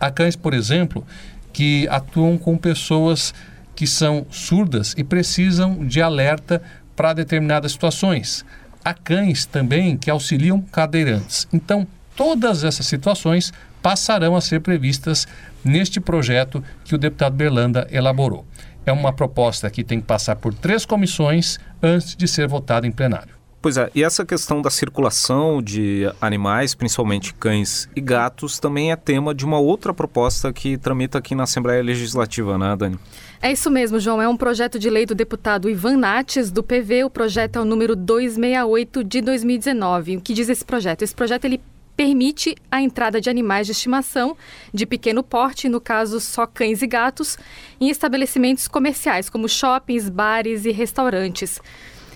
Há 0.00 0.10
cães, 0.10 0.34
por 0.34 0.52
exemplo, 0.52 1.06
que 1.52 1.86
atuam 1.88 2.36
com 2.36 2.56
pessoas 2.58 3.32
que 3.74 3.86
são 3.86 4.26
surdas 4.30 4.94
e 4.96 5.04
precisam 5.04 5.86
de 5.86 6.00
alerta 6.00 6.62
para 6.94 7.12
determinadas 7.12 7.72
situações. 7.72 8.44
Há 8.84 8.94
cães 8.94 9.46
também 9.46 9.96
que 9.96 10.10
auxiliam 10.10 10.60
cadeirantes. 10.60 11.48
Então, 11.52 11.86
todas 12.16 12.64
essas 12.64 12.86
situações 12.86 13.52
passarão 13.82 14.36
a 14.36 14.40
ser 14.40 14.60
previstas 14.60 15.26
neste 15.64 16.00
projeto 16.00 16.62
que 16.84 16.94
o 16.94 16.98
deputado 16.98 17.34
Berlanda 17.34 17.86
elaborou. 17.90 18.46
É 18.86 18.92
uma 18.92 19.12
proposta 19.12 19.70
que 19.70 19.82
tem 19.82 20.00
que 20.00 20.06
passar 20.06 20.36
por 20.36 20.52
três 20.54 20.84
comissões 20.84 21.58
antes 21.82 22.14
de 22.14 22.28
ser 22.28 22.46
votada 22.46 22.86
em 22.86 22.92
plenário. 22.92 23.33
Pois 23.64 23.78
é, 23.78 23.90
e 23.94 24.04
essa 24.04 24.26
questão 24.26 24.60
da 24.60 24.68
circulação 24.68 25.62
de 25.62 26.06
animais, 26.20 26.74
principalmente 26.74 27.32
cães 27.32 27.88
e 27.96 28.00
gatos, 28.02 28.58
também 28.58 28.92
é 28.92 28.96
tema 28.96 29.34
de 29.34 29.42
uma 29.42 29.58
outra 29.58 29.94
proposta 29.94 30.52
que 30.52 30.76
tramita 30.76 31.16
aqui 31.16 31.34
na 31.34 31.44
Assembleia 31.44 31.82
Legislativa, 31.82 32.58
né, 32.58 32.76
Dani? 32.76 32.98
É 33.40 33.50
isso 33.50 33.70
mesmo, 33.70 33.98
João. 33.98 34.20
É 34.20 34.28
um 34.28 34.36
projeto 34.36 34.78
de 34.78 34.90
lei 34.90 35.06
do 35.06 35.14
deputado 35.14 35.70
Ivan 35.70 35.96
Nates, 35.96 36.50
do 36.50 36.62
PV. 36.62 37.04
O 37.04 37.10
projeto 37.10 37.56
é 37.56 37.62
o 37.62 37.64
número 37.64 37.96
268 37.96 39.02
de 39.02 39.22
2019. 39.22 40.18
O 40.18 40.20
que 40.20 40.34
diz 40.34 40.50
esse 40.50 40.62
projeto? 40.62 41.00
Esse 41.00 41.14
projeto 41.14 41.46
ele 41.46 41.58
permite 41.96 42.54
a 42.70 42.82
entrada 42.82 43.18
de 43.18 43.30
animais 43.30 43.66
de 43.66 43.72
estimação 43.72 44.36
de 44.74 44.84
pequeno 44.84 45.22
porte, 45.22 45.70
no 45.70 45.80
caso 45.80 46.20
só 46.20 46.46
cães 46.46 46.82
e 46.82 46.86
gatos, 46.86 47.38
em 47.80 47.88
estabelecimentos 47.88 48.68
comerciais, 48.68 49.30
como 49.30 49.48
shoppings, 49.48 50.10
bares 50.10 50.66
e 50.66 50.70
restaurantes. 50.70 51.58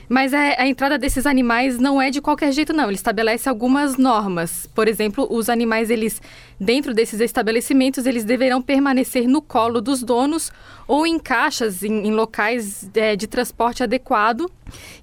Mas 0.08 0.32
a, 0.32 0.62
a, 0.62 0.66
entrada 0.66 0.96
desses 0.96 1.26
animais 1.26 1.78
não 1.78 2.00
é 2.00 2.10
de 2.10 2.20
qualquer 2.20 2.50
jeito, 2.52 2.72
não. 2.72 2.84
Ele 2.84 2.94
estabelece 2.94 3.48
algumas 3.48 3.96
normas. 3.98 4.66
Por 4.74 4.88
exemplo, 4.88 5.26
os 5.30 5.50
animais, 5.50 5.90
eles, 5.90 6.22
dentro 6.58 6.94
desses 6.94 7.20
estabelecimentos, 7.20 8.06
eles 8.06 8.24
deverão 8.24 8.62
permanecer 8.62 9.28
no 9.28 9.42
colo 9.42 9.80
dos 9.80 10.02
donos 10.02 10.50
ou 10.86 11.06
em 11.06 11.18
caixas, 11.18 11.82
em, 11.82 12.06
em 12.06 12.10
locais 12.12 12.88
é, 12.94 13.14
de 13.14 13.26
transporte 13.26 13.82
adequado. 13.82 14.50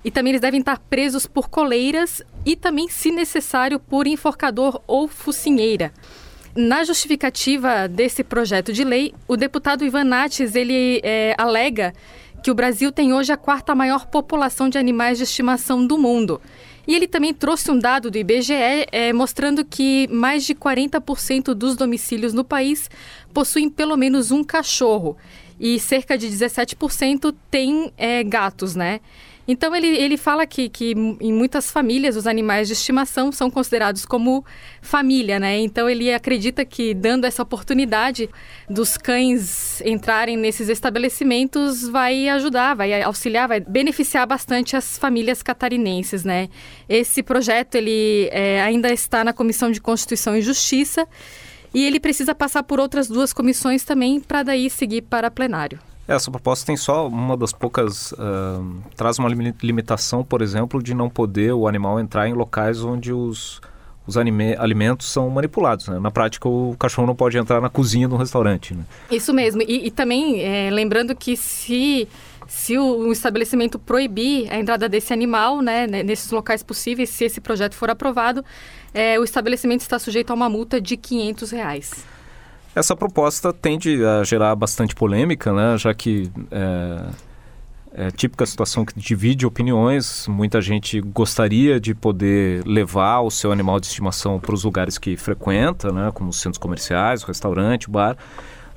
E 0.04 0.10
também 0.10 0.32
eles 0.32 0.42
devem 0.42 0.60
estar 0.60 0.80
presos 0.80 1.28
por 1.28 1.50
coleiras 1.50 2.24
e 2.44 2.56
também, 2.56 2.90
se 2.90 3.12
necessário, 3.12 3.80
por 3.80 4.08
enforcador 4.08 4.82
ou 4.88 5.08
focinheira. 5.08 5.94
Na 6.56 6.86
justificativa 6.86 7.86
desse 7.86 8.24
projeto 8.24 8.72
de 8.72 8.86
lei, 8.86 9.14
o 9.28 9.36
deputado 9.36 9.84
Ivan 9.84 10.06
Nates, 10.06 10.56
ele 10.56 11.02
é, 11.04 11.36
alega 11.38 11.94
que 12.46 12.52
o 12.52 12.54
Brasil 12.54 12.92
tem 12.92 13.12
hoje 13.12 13.32
a 13.34 13.38
quarta 13.38 13.74
maior 13.74 14.06
população 14.06 14.70
de 14.70 14.78
animais 14.78 15.18
de 15.18 15.24
estimação 15.24 15.84
do 15.84 15.98
mundo. 15.98 16.40
E 16.86 16.94
ele 16.94 17.08
também 17.08 17.34
trouxe 17.34 17.72
um 17.72 17.80
dado 17.80 18.12
do 18.12 18.20
IBGE 18.20 18.54
é, 18.92 19.12
mostrando 19.12 19.66
que 19.66 20.08
mais 20.12 20.46
de 20.46 20.54
40% 20.54 21.56
dos 21.56 21.76
domicílios 21.76 22.36
no 22.36 22.44
país 22.44 22.88
possuem 23.34 23.68
pelo 23.68 23.98
menos 23.98 24.30
um 24.30 24.44
cachorro 24.44 25.18
e 25.60 25.80
cerca 25.80 26.16
de 26.16 26.28
17% 26.28 27.34
têm 27.50 27.92
é, 27.98 28.24
gatos, 28.24 28.76
né? 28.76 29.00
Então 29.48 29.76
ele, 29.76 29.88
ele 29.88 30.18
fala 30.18 30.46
que, 30.48 30.70
que 30.70 30.92
em 31.22 31.32
muitas 31.32 31.70
famílias 31.70 32.16
os 32.16 32.26
animais 32.26 32.68
de 32.68 32.74
estimação 32.74 33.32
são 33.32 33.50
considerados 33.50 34.06
como 34.06 34.44
família, 34.82 35.40
né? 35.40 35.60
Então 35.60 35.90
ele 35.90 36.12
acredita 36.12 36.66
que 36.66 36.94
dando 36.94 37.26
essa 37.26 37.44
oportunidade 37.44 38.30
dos 38.70 38.98
cães 38.98 39.82
entrarem 39.82 40.36
nesses 40.36 40.68
estabelecimentos 40.68 41.88
vai 41.88 42.28
ajudar, 42.30 42.76
vai 42.76 43.02
auxiliar, 43.04 43.48
vai 43.48 43.60
beneficiar 43.60 44.26
bastante 44.26 44.76
as 44.76 44.98
famílias 44.98 45.44
catarinenses, 45.44 46.24
né? 46.24 46.50
Esse 46.90 47.22
projeto 47.22 47.76
ele 47.76 48.30
é, 48.32 48.62
ainda 48.62 48.92
está 48.92 49.24
na 49.24 49.34
Comissão 49.34 49.70
de 49.70 49.80
Constituição 49.80 50.36
e 50.36 50.42
Justiça 50.42 51.08
e 51.74 51.86
ele 51.86 52.00
precisa 52.00 52.34
passar 52.34 52.64
por 52.64 52.80
outras 52.80 53.08
duas 53.08 53.32
comissões 53.34 53.84
também 53.84 54.20
para 54.20 54.42
daí 54.42 54.70
seguir 54.70 55.04
para 55.04 55.30
plenário. 55.30 55.80
Essa 56.08 56.30
proposta 56.30 56.66
tem 56.66 56.78
só 56.78 57.08
uma 57.08 57.36
das 57.36 57.52
poucas. 57.52 58.12
Uh, 58.12 58.84
traz 58.96 59.18
uma 59.18 59.28
limitação, 59.62 60.24
por 60.24 60.42
exemplo, 60.42 60.82
de 60.82 60.94
não 60.94 61.10
poder 61.10 61.54
o 61.54 61.68
animal 61.68 62.00
entrar 62.00 62.28
em 62.28 62.34
locais 62.34 62.84
onde 62.84 63.12
os, 63.12 63.60
os 64.06 64.16
anime, 64.16 64.56
alimentos 64.56 65.08
são 65.08 65.30
manipulados. 65.30 65.88
Né? 65.88 66.00
Na 66.00 66.12
prática, 66.12 66.48
o 66.48 66.76
cachorro 66.78 67.08
não 67.08 67.16
pode 67.16 67.38
entrar 67.38 67.60
na 67.60 67.70
cozinha 67.70 68.08
do 68.08 68.18
restaurante. 68.18 68.76
Né? 68.76 68.84
Isso 69.10 69.34
mesmo. 69.34 69.64
E, 69.64 69.88
e 69.88 69.92
também, 69.92 70.44
é, 70.44 70.70
lembrando 70.70 71.16
que 71.16 71.36
se, 71.36 72.08
se 72.48 72.78
o, 72.78 73.08
o, 73.08 73.12
estabelecimento 73.12 73.80
proibir 73.80 74.52
a 74.54 74.60
entrada 74.60 74.88
desse 74.88 75.12
animal 75.12 75.60
né, 75.60 75.88
nesses 75.88 76.30
locais 76.30 76.62
possíveis, 76.62 77.10
se 77.10 77.26
esse 77.26 77.42
projeto 77.42 77.74
for 77.74 77.90
aprovado, 77.90 78.46
é, 78.94 79.20
o 79.20 79.24
estabelecimento 79.24 79.82
está 79.82 79.98
sujeito 79.98 80.30
a 80.30 80.36
uma 80.36 80.50
multa 80.50 80.80
de 80.80 80.96
500 80.96 81.50
reais. 81.50 82.15
Essa 82.76 82.94
proposta 82.94 83.54
tende 83.54 84.04
a 84.04 84.22
gerar 84.26 84.54
bastante 84.54 84.94
polêmica, 84.94 85.54
né, 85.54 85.78
já 85.78 85.94
que 85.94 86.30
é, 86.52 87.06
é 87.94 88.12
típica 88.12 88.46
situação 88.46 88.84
que 88.84 89.00
divide 89.00 89.46
opiniões. 89.46 90.28
Muita 90.28 90.60
gente 90.60 91.00
gostaria 91.00 91.80
de 91.80 91.96
poder 91.96 92.68
levar 92.68 93.22
o 93.22 93.32
seu 93.32 93.54
animal 93.54 93.80
de 93.80 93.88
estimação 93.88 94.42
para 94.42 94.54
os 94.54 94.66
lugares 94.66 94.98
que 94.98 95.16
frequenta, 95.16 95.90
né, 95.90 96.12
como 96.14 96.30
os 96.30 96.42
centros 96.42 96.58
comerciais, 96.58 97.24
restaurante, 97.24 97.90
bar. 97.90 98.18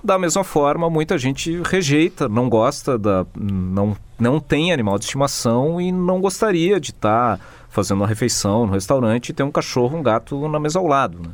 Da 0.02 0.16
mesma 0.16 0.44
forma, 0.44 0.88
muita 0.88 1.18
gente 1.18 1.60
rejeita, 1.64 2.28
não 2.28 2.48
gosta 2.48 2.96
da, 2.96 3.26
não, 3.36 3.96
não 4.16 4.38
tem 4.38 4.72
animal 4.72 4.96
de 4.96 5.06
estimação 5.06 5.80
e 5.80 5.90
não 5.90 6.20
gostaria 6.20 6.78
de 6.78 6.90
estar 6.90 7.36
tá 7.36 7.44
fazendo 7.68 7.96
uma 7.96 8.06
refeição 8.06 8.64
no 8.64 8.74
restaurante 8.74 9.30
e 9.30 9.32
ter 9.32 9.42
um 9.42 9.50
cachorro, 9.50 9.98
um 9.98 10.02
gato 10.04 10.48
na 10.48 10.60
mesa 10.60 10.78
ao 10.78 10.86
lado. 10.86 11.18
Né? 11.18 11.30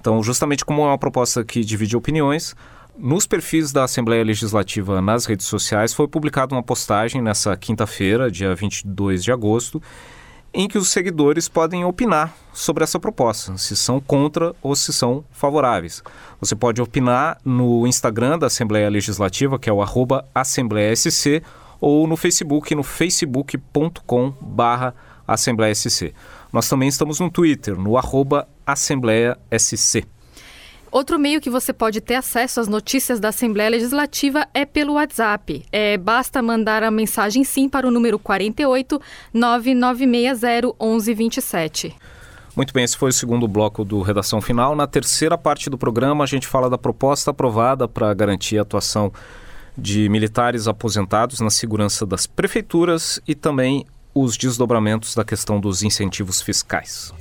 Então, 0.00 0.22
justamente 0.22 0.64
como 0.64 0.82
é 0.82 0.86
uma 0.86 0.98
proposta 0.98 1.44
que 1.44 1.62
divide 1.62 1.96
opiniões, 1.96 2.56
nos 2.98 3.26
perfis 3.26 3.70
da 3.70 3.84
Assembleia 3.84 4.24
Legislativa 4.24 5.00
nas 5.00 5.26
redes 5.26 5.46
sociais 5.46 5.92
foi 5.92 6.08
publicada 6.08 6.54
uma 6.54 6.62
postagem 6.62 7.22
nessa 7.22 7.56
quinta-feira, 7.56 8.30
dia 8.30 8.54
22 8.54 9.22
de 9.22 9.30
agosto, 9.30 9.80
em 10.52 10.66
que 10.66 10.78
os 10.78 10.88
seguidores 10.88 11.48
podem 11.48 11.84
opinar 11.84 12.34
sobre 12.52 12.82
essa 12.82 12.98
proposta, 12.98 13.56
se 13.56 13.76
são 13.76 14.00
contra 14.00 14.54
ou 14.62 14.74
se 14.74 14.92
são 14.92 15.24
favoráveis. 15.30 16.02
Você 16.40 16.56
pode 16.56 16.82
opinar 16.82 17.38
no 17.44 17.86
Instagram 17.86 18.38
da 18.38 18.48
Assembleia 18.48 18.88
Legislativa, 18.88 19.58
que 19.58 19.70
é 19.70 19.72
o 19.72 19.82
arroba 19.82 20.26
AssembleiaSC, 20.34 21.42
ou 21.80 22.06
no 22.06 22.16
Facebook, 22.16 22.74
no 22.74 22.82
facebook.com 22.82 24.34
barra. 24.40 24.94
Nós 26.52 26.68
também 26.68 26.88
estamos 26.88 27.20
no 27.20 27.30
Twitter, 27.30 27.78
no 27.78 27.96
arroba 27.96 28.48
Assembleia 28.66 29.38
SC. 29.56 30.04
Outro 30.90 31.20
meio 31.20 31.40
que 31.40 31.48
você 31.48 31.72
pode 31.72 32.00
ter 32.00 32.16
acesso 32.16 32.58
às 32.58 32.66
notícias 32.66 33.20
da 33.20 33.28
Assembleia 33.28 33.70
Legislativa 33.70 34.48
é 34.52 34.64
pelo 34.64 34.94
WhatsApp. 34.94 35.64
É, 35.70 35.96
basta 35.96 36.42
mandar 36.42 36.82
a 36.82 36.90
mensagem 36.90 37.44
sim 37.44 37.68
para 37.68 37.86
o 37.86 37.92
número 37.92 38.18
48 38.18 39.00
9960 39.32 40.74
1127. 40.80 41.94
Muito 42.56 42.74
bem, 42.74 42.82
esse 42.82 42.96
foi 42.96 43.10
o 43.10 43.12
segundo 43.12 43.46
bloco 43.46 43.84
do 43.84 44.02
Redação 44.02 44.40
Final. 44.40 44.74
Na 44.74 44.88
terceira 44.88 45.38
parte 45.38 45.70
do 45.70 45.78
programa, 45.78 46.24
a 46.24 46.26
gente 46.26 46.48
fala 46.48 46.68
da 46.68 46.76
proposta 46.76 47.30
aprovada 47.30 47.86
para 47.86 48.12
garantir 48.12 48.58
a 48.58 48.62
atuação 48.62 49.12
de 49.78 50.08
militares 50.08 50.66
aposentados 50.66 51.38
na 51.38 51.50
segurança 51.50 52.04
das 52.04 52.26
prefeituras 52.26 53.20
e 53.28 53.36
também 53.36 53.86
os 54.14 54.36
desdobramentos 54.36 55.14
da 55.14 55.24
questão 55.24 55.60
dos 55.60 55.82
incentivos 55.82 56.42
fiscais. 56.42 57.12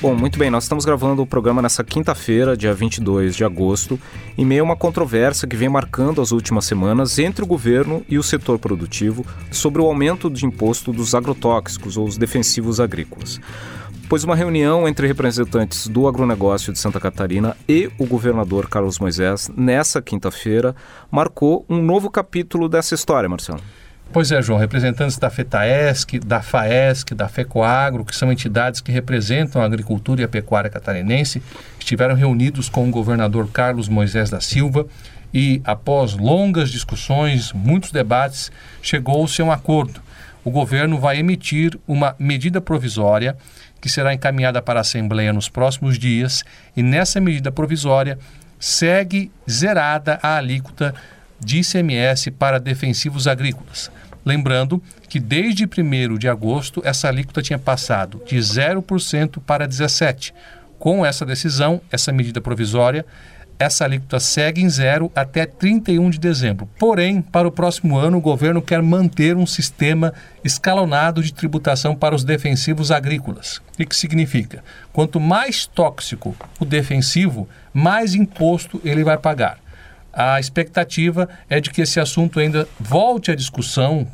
Bom, 0.00 0.14
muito 0.14 0.38
bem, 0.38 0.48
nós 0.48 0.64
estamos 0.64 0.86
gravando 0.86 1.20
o 1.20 1.26
programa 1.26 1.60
nessa 1.60 1.84
quinta-feira, 1.84 2.56
dia 2.56 2.72
22 2.72 3.36
de 3.36 3.44
agosto, 3.44 4.00
em 4.38 4.46
meio 4.46 4.62
a 4.62 4.64
uma 4.64 4.76
controvérsia 4.76 5.46
que 5.46 5.56
vem 5.56 5.68
marcando 5.68 6.22
as 6.22 6.32
últimas 6.32 6.64
semanas 6.64 7.18
entre 7.18 7.44
o 7.44 7.46
governo 7.46 8.02
e 8.08 8.18
o 8.18 8.22
setor 8.22 8.58
produtivo 8.58 9.26
sobre 9.50 9.82
o 9.82 9.84
aumento 9.84 10.30
de 10.30 10.46
imposto 10.46 10.90
dos 10.90 11.14
agrotóxicos 11.14 11.98
ou 11.98 12.06
os 12.06 12.16
defensivos 12.16 12.80
agrícolas 12.80 13.38
pois 14.10 14.24
uma 14.24 14.34
reunião 14.34 14.88
entre 14.88 15.06
representantes 15.06 15.86
do 15.86 16.08
agronegócio 16.08 16.72
de 16.72 16.80
Santa 16.80 16.98
Catarina 16.98 17.56
e 17.68 17.88
o 17.96 18.04
governador 18.04 18.68
Carlos 18.68 18.98
Moisés, 18.98 19.48
nessa 19.56 20.02
quinta-feira, 20.02 20.74
marcou 21.08 21.64
um 21.68 21.80
novo 21.80 22.10
capítulo 22.10 22.68
dessa 22.68 22.92
história, 22.92 23.28
Marcelo. 23.28 23.60
Pois 24.12 24.32
é, 24.32 24.42
João, 24.42 24.58
representantes 24.58 25.16
da 25.16 25.30
FETAESC, 25.30 26.18
da 26.18 26.42
FAESC, 26.42 27.14
da 27.14 27.28
FECOAGRO, 27.28 28.04
que 28.04 28.16
são 28.16 28.32
entidades 28.32 28.80
que 28.80 28.90
representam 28.90 29.62
a 29.62 29.64
agricultura 29.64 30.22
e 30.22 30.24
a 30.24 30.28
pecuária 30.28 30.68
catarinense, 30.68 31.40
estiveram 31.78 32.16
reunidos 32.16 32.68
com 32.68 32.88
o 32.88 32.90
governador 32.90 33.48
Carlos 33.52 33.88
Moisés 33.88 34.28
da 34.28 34.40
Silva 34.40 34.88
e, 35.32 35.62
após 35.64 36.16
longas 36.16 36.68
discussões, 36.68 37.52
muitos 37.52 37.92
debates, 37.92 38.50
chegou-se 38.82 39.40
a 39.40 39.44
um 39.44 39.52
acordo. 39.52 40.02
O 40.44 40.50
governo 40.50 40.98
vai 40.98 41.18
emitir 41.18 41.78
uma 41.86 42.16
medida 42.18 42.60
provisória 42.60 43.36
que 43.80 43.88
será 43.88 44.12
encaminhada 44.12 44.60
para 44.60 44.80
a 44.80 44.82
Assembleia 44.82 45.32
nos 45.32 45.48
próximos 45.48 45.98
dias, 45.98 46.44
e 46.76 46.82
nessa 46.82 47.20
medida 47.20 47.50
provisória 47.50 48.18
segue 48.58 49.30
zerada 49.48 50.18
a 50.22 50.36
alíquota 50.36 50.94
de 51.40 51.60
ICMS 51.60 52.30
para 52.32 52.60
defensivos 52.60 53.26
agrícolas. 53.26 53.90
Lembrando 54.24 54.82
que 55.08 55.18
desde 55.18 55.64
1 55.64 56.18
de 56.18 56.28
agosto 56.28 56.82
essa 56.84 57.08
alíquota 57.08 57.40
tinha 57.40 57.58
passado 57.58 58.22
de 58.26 58.36
0% 58.36 59.40
para 59.44 59.66
17%. 59.66 60.32
Com 60.78 61.04
essa 61.04 61.26
decisão, 61.26 61.82
essa 61.92 62.10
medida 62.10 62.40
provisória, 62.40 63.04
essa 63.60 63.84
alíquota 63.84 64.18
segue 64.18 64.62
em 64.62 64.70
zero 64.70 65.12
até 65.14 65.44
31 65.44 66.08
de 66.08 66.18
dezembro. 66.18 66.66
Porém, 66.78 67.20
para 67.20 67.46
o 67.46 67.52
próximo 67.52 67.98
ano, 67.98 68.16
o 68.16 68.20
governo 68.20 68.62
quer 68.62 68.82
manter 68.82 69.36
um 69.36 69.44
sistema 69.44 70.14
escalonado 70.42 71.22
de 71.22 71.34
tributação 71.34 71.94
para 71.94 72.14
os 72.14 72.24
defensivos 72.24 72.90
agrícolas. 72.90 73.60
O 73.78 73.84
que 73.84 73.94
significa? 73.94 74.64
Quanto 74.94 75.20
mais 75.20 75.66
tóxico 75.66 76.34
o 76.58 76.64
defensivo, 76.64 77.46
mais 77.74 78.14
imposto 78.14 78.80
ele 78.82 79.04
vai 79.04 79.18
pagar. 79.18 79.58
A 80.10 80.40
expectativa 80.40 81.28
é 81.46 81.60
de 81.60 81.68
que 81.68 81.82
esse 81.82 82.00
assunto 82.00 82.40
ainda 82.40 82.66
volte 82.80 83.30
à 83.30 83.34
discussão 83.34 84.08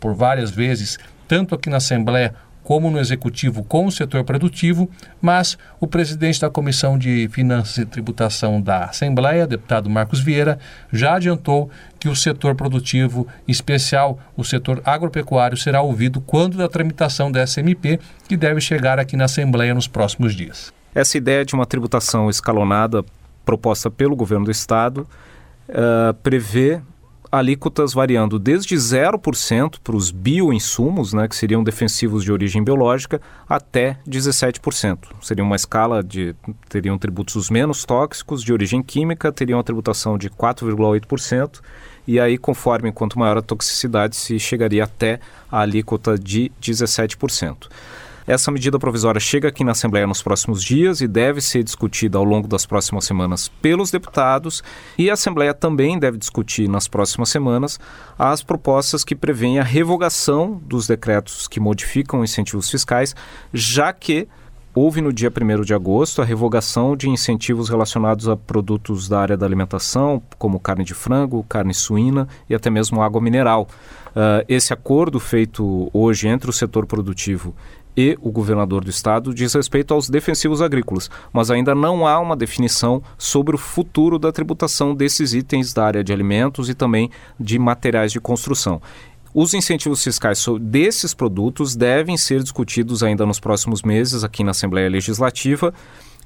por 0.00 0.16
várias 0.16 0.50
vezes, 0.50 0.98
tanto 1.28 1.54
aqui 1.54 1.70
na 1.70 1.76
Assembleia 1.76 2.34
como 2.64 2.90
no 2.90 2.98
executivo 2.98 3.62
com 3.62 3.86
o 3.86 3.92
setor 3.92 4.24
produtivo, 4.24 4.90
mas 5.20 5.56
o 5.78 5.86
presidente 5.86 6.40
da 6.40 6.50
Comissão 6.50 6.98
de 6.98 7.28
Finanças 7.30 7.78
e 7.78 7.86
Tributação 7.86 8.60
da 8.60 8.86
Assembleia, 8.86 9.46
deputado 9.46 9.88
Marcos 9.88 10.20
Vieira, 10.20 10.58
já 10.92 11.14
adiantou 11.14 11.70
que 12.00 12.08
o 12.08 12.16
setor 12.16 12.54
produtivo, 12.54 13.28
em 13.46 13.52
especial 13.52 14.18
o 14.36 14.42
setor 14.42 14.82
agropecuário, 14.84 15.56
será 15.56 15.82
ouvido 15.82 16.20
quando 16.20 16.56
da 16.56 16.68
tramitação 16.68 17.30
da 17.30 17.46
SMP, 17.46 18.00
que 18.26 18.36
deve 18.36 18.60
chegar 18.60 18.98
aqui 18.98 19.16
na 19.16 19.26
Assembleia 19.26 19.74
nos 19.74 19.86
próximos 19.86 20.34
dias. 20.34 20.72
Essa 20.94 21.18
ideia 21.18 21.44
de 21.44 21.54
uma 21.54 21.66
tributação 21.66 22.30
escalonada 22.30 23.04
proposta 23.44 23.90
pelo 23.90 24.16
governo 24.16 24.46
do 24.46 24.50
Estado 24.50 25.06
uh, 25.68 26.14
prevê 26.22 26.80
alíquotas 27.34 27.92
variando 27.92 28.38
desde 28.38 28.76
0% 28.76 29.78
para 29.82 29.96
os 29.96 30.10
bioinsumos, 30.10 31.12
né, 31.12 31.26
que 31.26 31.34
seriam 31.34 31.64
defensivos 31.64 32.22
de 32.22 32.30
origem 32.30 32.62
biológica, 32.62 33.20
até 33.48 33.98
17%. 34.08 34.98
Seria 35.20 35.42
uma 35.42 35.56
escala 35.56 36.02
de. 36.02 36.34
teriam 36.68 36.96
tributos 36.96 37.50
menos 37.50 37.84
tóxicos 37.84 38.42
de 38.42 38.52
origem 38.52 38.82
química, 38.82 39.32
teriam 39.32 39.58
a 39.58 39.64
tributação 39.64 40.16
de 40.16 40.30
4,8%, 40.30 41.60
e 42.06 42.20
aí, 42.20 42.38
conforme 42.38 42.92
quanto 42.92 43.18
maior 43.18 43.38
a 43.38 43.42
toxicidade, 43.42 44.14
se 44.14 44.38
chegaria 44.38 44.84
até 44.84 45.18
a 45.50 45.60
alíquota 45.60 46.18
de 46.18 46.52
17%. 46.62 47.68
Essa 48.26 48.50
medida 48.50 48.78
provisória 48.78 49.20
chega 49.20 49.48
aqui 49.48 49.62
na 49.62 49.72
Assembleia 49.72 50.06
nos 50.06 50.22
próximos 50.22 50.64
dias 50.64 51.02
e 51.02 51.06
deve 51.06 51.42
ser 51.42 51.62
discutida 51.62 52.16
ao 52.16 52.24
longo 52.24 52.48
das 52.48 52.64
próximas 52.64 53.04
semanas 53.04 53.48
pelos 53.60 53.90
deputados, 53.90 54.62
e 54.96 55.10
a 55.10 55.12
Assembleia 55.12 55.52
também 55.52 55.98
deve 55.98 56.16
discutir 56.16 56.66
nas 56.66 56.88
próximas 56.88 57.28
semanas 57.28 57.78
as 58.18 58.42
propostas 58.42 59.04
que 59.04 59.14
prevêem 59.14 59.58
a 59.58 59.62
revogação 59.62 60.58
dos 60.64 60.86
decretos 60.86 61.46
que 61.46 61.60
modificam 61.60 62.24
incentivos 62.24 62.70
fiscais, 62.70 63.14
já 63.52 63.92
que 63.92 64.26
houve 64.74 65.02
no 65.02 65.12
dia 65.12 65.30
1 65.30 65.60
de 65.60 65.74
agosto 65.74 66.22
a 66.22 66.24
revogação 66.24 66.96
de 66.96 67.10
incentivos 67.10 67.68
relacionados 67.68 68.26
a 68.26 68.36
produtos 68.36 69.06
da 69.06 69.20
área 69.20 69.36
da 69.36 69.44
alimentação, 69.44 70.22
como 70.38 70.58
carne 70.58 70.82
de 70.82 70.94
frango, 70.94 71.44
carne 71.44 71.74
suína 71.74 72.26
e 72.48 72.54
até 72.54 72.70
mesmo 72.70 73.02
água 73.02 73.20
mineral. 73.20 73.68
Uh, 74.08 74.44
esse 74.48 74.72
acordo 74.72 75.20
feito 75.20 75.90
hoje 75.92 76.26
entre 76.26 76.48
o 76.48 76.52
setor 76.52 76.86
produtivo 76.86 77.54
e 77.96 78.18
o 78.20 78.30
governador 78.30 78.84
do 78.84 78.90
estado 78.90 79.32
diz 79.32 79.54
respeito 79.54 79.94
aos 79.94 80.08
defensivos 80.08 80.60
agrícolas, 80.60 81.10
mas 81.32 81.50
ainda 81.50 81.74
não 81.74 82.06
há 82.06 82.18
uma 82.18 82.36
definição 82.36 83.02
sobre 83.16 83.54
o 83.54 83.58
futuro 83.58 84.18
da 84.18 84.32
tributação 84.32 84.94
desses 84.94 85.34
itens 85.34 85.72
da 85.72 85.84
área 85.84 86.04
de 86.04 86.12
alimentos 86.12 86.68
e 86.68 86.74
também 86.74 87.10
de 87.38 87.58
materiais 87.58 88.12
de 88.12 88.20
construção. 88.20 88.80
Os 89.32 89.52
incentivos 89.52 90.02
fiscais 90.02 90.44
desses 90.60 91.12
produtos 91.12 91.74
devem 91.74 92.16
ser 92.16 92.40
discutidos 92.40 93.02
ainda 93.02 93.26
nos 93.26 93.40
próximos 93.40 93.82
meses 93.82 94.22
aqui 94.22 94.44
na 94.44 94.52
Assembleia 94.52 94.88
Legislativa, 94.88 95.74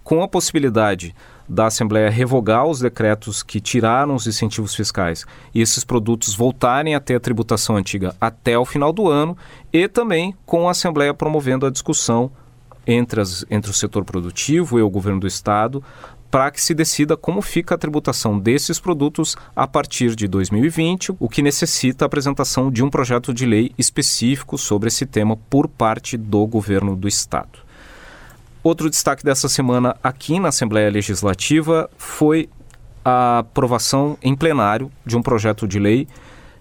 com 0.09 0.23
a 0.23 0.27
possibilidade 0.29 1.15
da 1.47 1.67
Assembleia 1.67 2.09
revogar 2.09 2.65
os 2.65 2.81
decretos 2.81 3.43
que 3.43 3.61
tiraram 3.61 4.15
os 4.15 4.27
incentivos 4.27 4.75
fiscais 4.75 5.27
e 5.55 5.61
esses 5.61 5.85
produtos 5.85 6.35
voltarem 6.35 6.95
a 6.95 7.01
ter 7.01 7.17
a 7.17 7.21
tributação 7.21 7.77
antiga 7.77 8.17
até 8.19 8.59
o 8.59 8.65
final 8.65 8.91
do 8.91 9.07
ano, 9.07 9.37
e 9.71 9.87
também 9.87 10.35
com 10.47 10.67
a 10.67 10.71
Assembleia 10.71 11.13
promovendo 11.13 11.67
a 11.67 11.71
discussão 11.71 12.33
entre, 12.87 13.21
as, 13.21 13.45
entre 13.51 13.71
o 13.71 13.75
setor 13.75 14.03
produtivo 14.03 14.79
e 14.79 14.83
o 14.83 14.89
governo 14.89 15.21
do 15.21 15.27
Estado 15.27 15.85
para 16.31 16.51
que 16.51 16.63
se 16.63 16.73
decida 16.73 17.15
como 17.15 17.43
fica 17.43 17.75
a 17.75 17.79
tributação 17.79 18.39
desses 18.39 18.81
produtos 18.81 19.37
a 19.55 19.67
partir 19.67 20.17
de 20.17 20.27
2020, 20.27 21.17
o 21.21 21.29
que 21.29 21.43
necessita 21.43 22.07
a 22.07 22.07
apresentação 22.07 22.71
de 22.71 22.83
um 22.83 22.89
projeto 22.89 23.35
de 23.35 23.45
lei 23.45 23.73
específico 23.77 24.57
sobre 24.57 24.89
esse 24.89 25.05
tema 25.05 25.37
por 25.37 25.69
parte 25.69 26.17
do 26.17 26.47
governo 26.47 26.97
do 26.97 27.07
estado. 27.07 27.68
Outro 28.69 28.91
destaque 28.91 29.25
dessa 29.25 29.49
semana 29.49 29.97
aqui 30.05 30.39
na 30.39 30.49
Assembleia 30.49 30.91
Legislativa 30.91 31.89
foi 31.97 32.51
a 33.03 33.39
aprovação 33.39 34.19
em 34.23 34.37
plenário 34.37 34.93
de 35.07 35.17
um 35.17 35.23
projeto 35.23 35.67
de 35.67 35.79
lei 35.79 36.07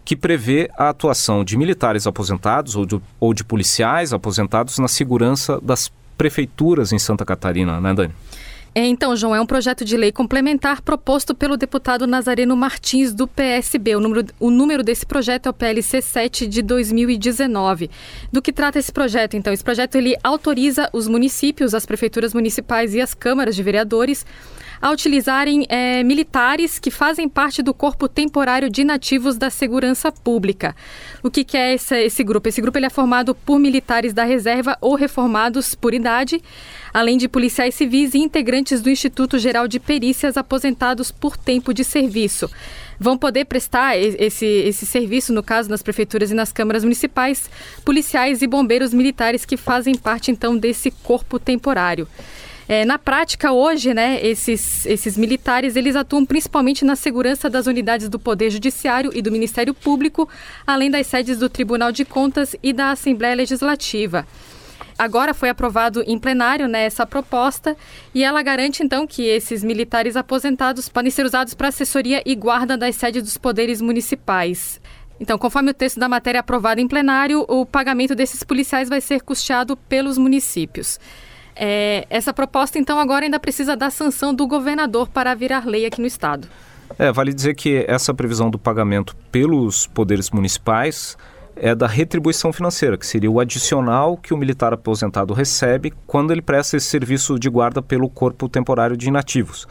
que 0.06 0.16
prevê 0.16 0.70
a 0.78 0.88
atuação 0.88 1.44
de 1.44 1.58
militares 1.58 2.08
aposentados 2.08 2.78
ou 2.78 2.86
de, 2.86 3.02
ou 3.20 3.34
de 3.34 3.44
policiais 3.44 4.14
aposentados 4.14 4.80
na 4.80 4.88
segurança 4.88 5.60
das 5.60 5.92
prefeituras 6.18 6.94
em 6.94 6.98
Santa 6.98 7.26
Catarina, 7.26 7.82
né, 7.82 7.94
Dani? 7.94 8.14
É, 8.77 8.86
então, 8.86 9.15
João, 9.15 9.36
é 9.36 9.41
um 9.41 9.46
projeto 9.48 9.84
de 9.84 9.98
lei 9.98 10.12
complementar 10.12 10.84
proposto 10.84 11.34
pelo 11.34 11.57
deputado 11.57 12.05
Nazareno 12.05 12.55
Martins, 12.55 13.12
do 13.12 13.27
PSB. 13.27 13.96
O 13.96 14.00
número, 14.00 14.27
o 14.39 14.51
número 14.51 14.84
desse 14.84 15.03
projeto 15.03 15.48
é 15.48 15.50
o 15.50 15.53
PLC 15.53 16.00
7 16.00 16.46
de 16.46 16.62
2019. 16.62 17.89
Do 18.31 18.39
que 18.39 18.53
trata 18.53 18.77
esse 18.77 18.91
projeto, 18.91 19.36
então? 19.36 19.51
Esse 19.51 19.63
projeto 19.63 19.96
ele 19.96 20.15
autoriza 20.24 20.91
os 20.93 21.07
municípios, 21.07 21.74
as 21.74 21.88
prefeituras 21.88 22.36
municipais 22.36 22.93
e 22.93 23.01
as 23.01 23.15
câmaras 23.15 23.55
de 23.55 23.63
vereadores 23.63 24.24
a 24.81 24.91
utilizarem 24.91 25.65
é, 25.69 26.03
militares 26.03 26.79
que 26.79 26.91
fazem 26.91 27.27
parte 27.27 27.62
do 27.62 27.74
corpo 27.74 28.07
temporário 28.07 28.69
de 28.69 28.84
nativos 28.84 29.38
da 29.38 29.50
segurança 29.50 30.12
pública. 30.12 30.75
O 31.24 31.31
que, 31.31 31.43
que 31.43 31.57
é 31.57 31.74
esse, 31.74 31.96
esse 32.03 32.24
grupo? 32.24 32.48
Esse 32.50 32.62
grupo 32.62 32.77
ele 32.77 32.86
é 32.86 32.89
formado 32.89 33.34
por 33.34 33.60
militares 33.60 34.13
da 34.13 34.24
reserva 34.24 34.77
ou 34.81 34.96
reformados 34.96 35.75
por 35.75 35.93
idade, 35.93 36.41
além 36.93 37.17
de 37.17 37.27
policiais 37.27 37.75
civis 37.75 38.13
e 38.13 38.19
integrantes 38.19 38.81
do 38.81 38.89
Instituto 38.89 39.38
Geral 39.38 39.67
de 39.67 39.79
Perícias 39.79 40.38
aposentados 40.38 41.12
por 41.12 41.36
tempo 41.36 41.74
de 41.74 41.84
serviço 41.84 42.50
vão 43.00 43.17
poder 43.17 43.46
prestar 43.46 43.98
esse, 43.98 44.46
esse 44.46 44.86
serviço, 44.86 45.31
no 45.31 45.43
caso, 45.43 45.69
nas 45.69 45.84
prefeituras 45.84 46.31
e 46.31 46.34
nas 46.34 46.51
câmaras 46.51 46.84
municipais, 46.84 47.50
policiais 47.86 48.41
e 48.41 48.47
bombeiros 48.47 48.93
militares 48.93 49.45
que 49.45 49.56
fazem 49.56 49.95
parte, 49.95 50.32
então, 50.32 50.58
desse 50.58 50.91
corpo 50.91 51.39
temporário. 51.39 52.08
É, 52.69 52.84
na 52.84 52.99
prática, 52.99 53.53
hoje, 53.53 53.93
né, 53.93 54.19
esses, 54.21 54.86
esses 54.86 55.15
militares 55.15 55.77
eles 55.77 55.95
atuam 55.95 56.25
principalmente 56.25 56.84
na 56.84 56.97
segurança 56.97 57.49
das 57.49 57.65
unidades 57.65 58.10
do 58.10 58.19
Poder 58.19 58.49
Judiciário 58.49 59.12
e 59.13 59.21
do 59.21 59.32
Ministério 59.32 59.73
Público, 59.73 60.27
além 60.65 60.91
das 60.91 61.08
sedes 61.08 61.38
do 61.38 61.49
Tribunal 61.49 61.93
de 61.93 62.03
Contas 62.03 62.56
e 62.62 62.73
da 62.73 62.91
Assembleia 62.91 63.36
Legislativa. 63.36 64.27
Agora 64.99 65.34
foi 65.34 65.47
aprovado 65.47 66.03
em 66.06 66.19
plenário 66.19 66.67
né, 66.67 66.84
essa 66.86 67.06
proposta 67.06 67.77
e 68.13 68.23
ela 68.23 68.41
garante 68.41 68.84
então 68.84 69.08
que 69.08 69.21
esses 69.21 69.63
militares 69.63 70.17
aposentados 70.17 70.89
podem 70.89 71.12
ser 71.12 71.25
usados 71.25 71.53
para 71.53 71.69
assessoria 71.69 72.21
e 72.25 72.36
guarda 72.36 72.75
das 72.75 72.95
sedes 72.95 73.23
dos 73.23 73.38
poderes 73.38 73.80
municipais. 73.80 74.82
Então, 75.19 75.38
conforme 75.38 75.71
o 75.71 75.73
texto 75.73 75.99
da 75.99 76.10
matéria 76.10 76.41
aprovada 76.41 76.82
em 76.82 76.88
plenário, 76.88 77.45
o 77.47 77.65
pagamento 77.65 78.13
desses 78.13 78.43
policiais 78.43 78.89
vai 78.89 78.99
ser 78.99 79.21
custeado 79.21 79.77
pelos 79.77 80.17
municípios. 80.17 80.99
É, 81.60 82.06
essa 82.10 82.32
proposta, 82.34 82.78
então, 82.78 83.00
agora 83.00 83.26
ainda 83.26 83.39
precisa 83.39 83.76
da 83.76 83.89
sanção 83.89 84.34
do 84.34 84.46
governador 84.46 85.10
para 85.10 85.34
virar 85.34 85.65
lei 85.65 85.86
aqui 85.86 86.00
no 86.00 86.08
Estado. 86.08 86.48
É, 86.98 87.12
vale 87.12 87.34
dizer 87.34 87.56
que 87.56 87.84
essa 87.88 88.13
previsão 88.13 88.50
do 88.50 88.58
pagamento 88.58 89.15
pelos 89.32 89.88
poderes 89.88 90.30
municipais 90.30 91.17
é 91.56 91.74
da 91.74 91.88
retribuição 91.88 92.54
financeira, 92.54 92.98
que 92.98 93.06
seria 93.06 93.30
o 93.30 93.39
adicional 93.39 94.15
que 94.15 94.34
o 94.34 94.38
militar 94.38 94.74
aposentado 94.74 95.34
recebe 95.34 95.91
quando 96.06 96.32
ele 96.32 96.41
presta 96.41 96.78
esse 96.78 96.86
serviço 96.86 97.38
de 97.39 97.50
guarda 97.50 97.82
pelo 97.82 98.10
corpo 98.10 98.48
temporário 98.48 98.96
de 98.96 99.08
inativos. 99.08 99.67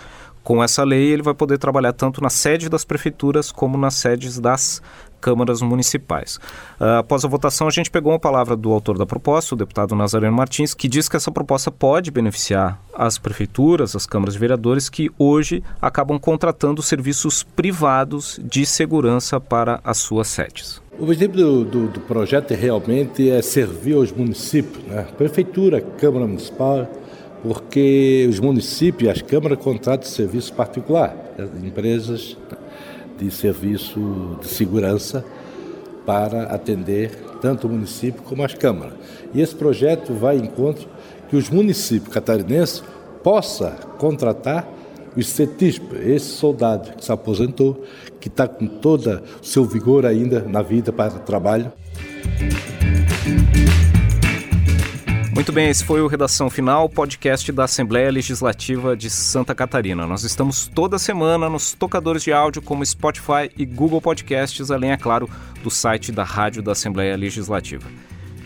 Com 0.47 0.63
essa 0.63 0.85
lei, 0.85 1.09
ele 1.09 1.23
vai 1.23 1.35
poder 1.35 1.59
trabalhar 1.59 1.93
tanto 1.93 2.23
na 2.23 2.31
sede 2.31 2.69
das 2.69 2.85
prefeituras 2.85 3.51
como 3.51 3.77
nas 3.77 3.95
sedes 3.95 4.39
das 4.39 4.81
câmaras 5.21 5.61
municipais. 5.61 6.37
Uh, 6.81 6.99
após 7.01 7.25
a 7.25 7.29
votação, 7.29 7.67
a 7.67 7.71
gente 7.73 7.91
pegou 7.91 8.13
uma 8.13 8.19
palavra 8.21 8.55
do 8.55 8.71
autor 8.71 8.97
da 8.97 9.05
proposta, 9.05 9.57
o 9.57 9.59
deputado 9.59 9.97
Nazareno 9.97 10.37
Martins, 10.37 10.73
que 10.73 10.87
diz 10.87 11.09
que 11.09 11.17
essa 11.17 11.33
proposta 11.33 11.73
pode 11.73 12.13
beneficiar 12.13 12.81
as 12.95 13.19
prefeituras, 13.19 13.97
as 13.97 14.07
câmaras 14.07 14.35
de 14.35 14.39
vereadores, 14.39 14.89
que 14.89 15.11
hoje 15.19 15.65
acabam 15.83 16.17
contratando 16.17 16.81
serviços 16.81 17.43
privados 17.43 18.39
de 18.41 18.65
segurança 18.65 19.41
para 19.41 19.81
as 19.83 19.99
suas 19.99 20.29
sedes. 20.29 20.81
O 20.97 21.03
objetivo 21.03 21.33
do, 21.33 21.65
do, 21.65 21.89
do 21.89 22.01
projeto 22.03 22.53
é 22.53 22.55
realmente 22.55 23.29
é 23.29 23.43
servir 23.43 23.95
aos 23.95 24.13
municípios, 24.13 24.85
né? 24.85 25.09
prefeitura, 25.19 25.81
Câmara 25.81 26.25
Municipal, 26.25 26.89
porque 27.47 28.27
os 28.29 28.41
municípios, 28.41 29.09
as 29.09 29.23
câmaras 29.23 29.59
contratam 29.59 30.09
serviço 30.09 30.53
particular, 30.53 31.17
empresas 31.63 32.37
de 33.17 33.31
serviço 33.31 34.37
de 34.41 34.49
segurança 34.49 35.25
para 36.05 36.45
atender 36.45 37.13
tanto 37.41 37.69
o 37.69 37.71
município 37.71 38.21
como 38.23 38.43
as 38.43 38.53
câmaras. 38.53 38.95
E 39.33 39.41
esse 39.41 39.55
projeto 39.55 40.13
vai 40.13 40.39
em 40.39 40.43
encontro 40.43 40.89
que 41.29 41.37
os 41.37 41.49
municípios 41.49 42.13
catarinenses 42.13 42.83
possam 43.23 43.73
contratar 43.97 44.69
os 45.17 45.29
CETISP, 45.29 45.95
esse 46.05 46.27
soldado 46.27 46.97
que 46.97 47.05
se 47.05 47.13
aposentou, 47.13 47.85
que 48.19 48.27
está 48.27 48.49
com 48.49 48.67
todo 48.67 49.23
o 49.41 49.47
seu 49.47 49.65
vigor 49.65 50.05
ainda 50.05 50.41
na 50.41 50.63
vida 50.63 50.93
para 50.93 51.15
o 51.15 51.21
trabalho. 51.21 51.73
Muito 55.37 55.53
bem, 55.53 55.69
esse 55.69 55.85
foi 55.85 56.01
o 56.01 56.07
Redação 56.07 56.49
Final, 56.49 56.89
podcast 56.89 57.53
da 57.53 57.65
Assembleia 57.65 58.11
Legislativa 58.11 58.97
de 58.97 59.11
Santa 59.11 59.55
Catarina. 59.55 60.07
Nós 60.07 60.25
estamos 60.25 60.67
toda 60.67 60.99
semana 60.99 61.47
nos 61.51 61.75
tocadores 61.75 62.23
de 62.23 62.33
áudio 62.33 62.63
como 62.63 62.85
Spotify 62.87 63.51
e 63.55 63.67
Google 63.67 64.01
Podcasts, 64.01 64.71
além, 64.71 64.93
é 64.93 64.97
claro, 64.97 65.29
do 65.63 65.71
site 65.71 66.11
da 66.11 66.25
Rádio 66.25 66.63
da 66.63 66.73
Assembleia 66.73 67.15
Legislativa. 67.19 67.87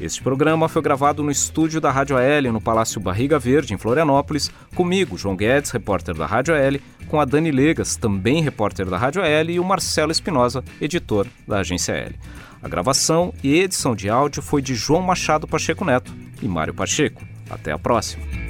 Este 0.00 0.20
programa 0.20 0.68
foi 0.68 0.82
gravado 0.82 1.22
no 1.22 1.30
estúdio 1.30 1.80
da 1.80 1.92
Rádio 1.92 2.16
AL, 2.16 2.52
no 2.52 2.60
Palácio 2.60 3.00
Barriga 3.00 3.38
Verde, 3.38 3.72
em 3.72 3.78
Florianópolis, 3.78 4.50
comigo, 4.74 5.16
João 5.16 5.36
Guedes, 5.36 5.70
repórter 5.70 6.16
da 6.16 6.26
Rádio 6.26 6.56
AL, 6.56 6.80
com 7.06 7.20
a 7.20 7.24
Dani 7.24 7.52
Legas, 7.52 7.94
também 7.94 8.42
repórter 8.42 8.86
da 8.90 8.98
Rádio 8.98 9.22
AL, 9.22 9.48
e 9.48 9.60
o 9.60 9.64
Marcelo 9.64 10.10
Espinosa, 10.10 10.64
editor 10.80 11.28
da 11.46 11.60
Agência 11.60 11.94
AL. 11.94 12.39
A 12.62 12.68
gravação 12.68 13.32
e 13.42 13.58
edição 13.58 13.94
de 13.94 14.08
áudio 14.10 14.42
foi 14.42 14.60
de 14.60 14.74
João 14.74 15.02
Machado 15.02 15.46
Pacheco 15.46 15.84
Neto 15.84 16.14
e 16.42 16.48
Mário 16.48 16.74
Pacheco. 16.74 17.22
Até 17.48 17.72
a 17.72 17.78
próxima. 17.78 18.49